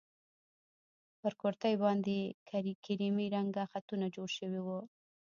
[1.19, 4.79] پر کورتۍ باندې يې کيريمي رنګه خطونه جوړ شوي وو.